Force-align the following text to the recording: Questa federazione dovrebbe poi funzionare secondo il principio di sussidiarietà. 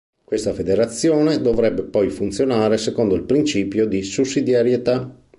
Questa 0.23 0.51
federazione 0.51 1.41
dovrebbe 1.43 1.83
poi 1.83 2.09
funzionare 2.09 2.79
secondo 2.79 3.13
il 3.13 3.21
principio 3.21 3.85
di 3.85 4.01
sussidiarietà. 4.01 5.15